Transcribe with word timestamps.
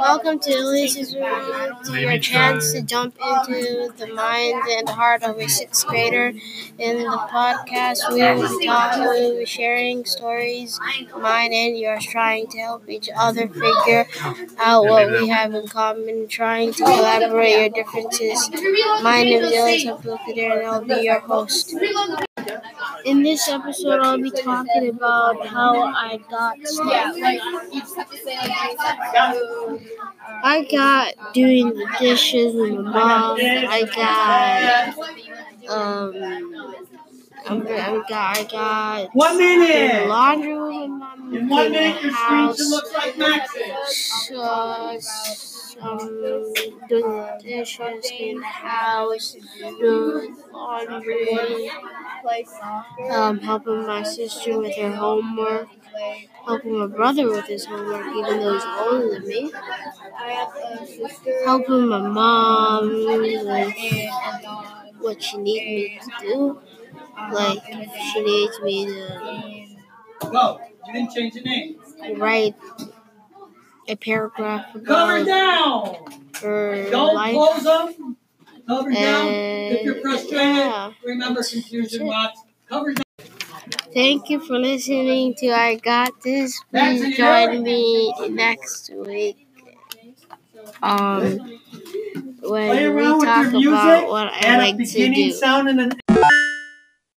Welcome 0.00 0.38
to 0.40 0.50
Ilyas's 0.50 1.14
Room, 1.14 1.94
your 2.00 2.18
chance 2.18 2.72
to 2.72 2.80
jump 2.82 3.14
into 3.20 3.92
the 3.98 4.06
mind 4.14 4.62
and 4.70 4.88
heart 4.88 5.22
of 5.22 5.36
a 5.38 5.46
sixth 5.48 5.86
grader. 5.86 6.28
In 6.78 6.98
the 6.98 7.20
podcast, 7.30 8.00
we 8.12 8.22
will 8.22 8.58
be 8.58 8.66
talking, 8.66 9.02
we 9.02 9.08
will 9.30 9.38
be 9.40 9.44
sharing 9.46 10.04
stories, 10.06 10.80
mine 11.18 11.52
and 11.52 11.78
yours, 11.78 12.06
trying 12.06 12.46
to 12.48 12.58
help 12.58 12.88
each 12.88 13.10
other 13.14 13.46
figure 13.46 14.06
out 14.58 14.86
what 14.86 15.10
we 15.10 15.28
have 15.28 15.54
in 15.54 15.68
common, 15.68 16.26
trying 16.28 16.72
to 16.72 16.82
collaborate 16.82 17.58
your 17.58 17.68
differences. 17.68 18.50
My 19.02 19.22
name 19.22 19.44
is 19.44 19.84
Abdulqadir, 19.84 20.58
and 20.58 20.66
I'll 20.66 20.82
be 20.84 21.02
your 21.04 21.20
host. 21.20 21.74
In 23.04 23.22
this 23.22 23.48
episode, 23.48 24.00
I'll 24.00 24.20
be 24.20 24.30
talking 24.30 24.88
about 24.90 25.46
how 25.46 25.82
I 25.82 26.18
got 26.30 26.58
stuff. 26.66 27.16
I 30.42 30.66
got 30.70 31.34
doing 31.34 31.68
the 31.70 31.86
dishes 31.98 32.54
with 32.54 32.72
my 32.74 32.92
mom. 32.92 33.38
I 33.40 34.94
got 35.66 35.70
um. 35.70 36.66
I 37.48 38.02
got, 38.08 38.36
I 38.38 38.44
got 38.44 39.08
One 39.14 39.38
doing 39.38 39.60
minute. 39.60 40.06
laundry 40.08 40.54
with 40.58 40.90
my 40.90 41.16
mom. 41.16 41.34
In 41.34 41.48
one 41.48 41.72
minute, 41.72 42.02
your 42.02 42.12
screen 42.12 42.38
house. 42.38 42.58
should 42.58 42.68
look 42.68 42.92
like 42.92 43.16
Max's. 43.18 44.28
So, 44.28 45.59
um, 45.82 45.98
doing 45.98 46.80
the 46.88 47.38
dishes, 47.42 48.10
the 48.10 48.40
house, 48.42 49.36
doing 49.78 50.36
laundry, 50.52 51.70
um, 53.10 53.38
helping 53.38 53.86
my 53.86 54.02
sister 54.02 54.58
with 54.58 54.76
her 54.76 54.94
homework, 54.94 55.68
helping 56.46 56.78
my 56.78 56.86
brother 56.86 57.28
with 57.30 57.46
his 57.46 57.64
homework, 57.66 58.06
even 58.16 58.40
though 58.40 58.54
he's 58.54 58.64
older 58.80 59.14
than 59.14 59.28
me, 59.28 59.52
helping 61.44 61.88
my 61.88 62.00
mom 62.00 62.88
with 62.88 63.46
what 65.00 65.22
she 65.22 65.36
needs 65.38 65.66
me 65.66 65.98
to 66.20 66.26
do. 66.26 66.60
Like, 67.32 67.62
she 68.12 68.22
needs 68.22 68.60
me 68.62 68.86
to 68.86 69.66
Go. 70.30 70.60
You 70.86 70.92
didn't 70.92 71.12
change 71.14 71.34
your 71.34 71.44
name. 71.44 71.76
write 72.16 72.54
a 73.88 73.96
paragraph 73.96 74.66
Cover 74.84 75.24
down. 75.24 75.96
her 76.42 76.90
Don't 76.90 77.14
life. 77.14 77.34
close 77.34 77.64
them. 77.64 78.16
Cover 78.66 78.90
down. 78.92 79.26
If 79.28 79.84
you're 79.84 80.00
frustrated, 80.00 80.36
yeah, 80.46 80.92
remember 81.04 81.42
confusion 81.42 82.06
box. 82.06 82.40
Cover 82.68 82.94
down. 82.94 83.04
thank 83.92 84.28
you 84.30 84.40
for 84.40 84.58
listening 84.58 85.34
to 85.38 85.48
I 85.50 85.74
Got 85.76 86.22
This. 86.22 86.60
Please 86.70 87.16
join 87.16 87.62
me 87.62 88.14
next 88.30 88.90
week. 88.94 89.46
Um, 90.82 91.58
when 92.42 92.94
we 92.94 93.02
talk 93.02 93.52
about 93.52 94.08
what 94.08 94.28
I 94.32 94.56
like 94.58 94.76
to 94.76 94.84
do. 95.14 95.32
sound 95.32 95.68
and 95.68 95.80
an 95.80 95.92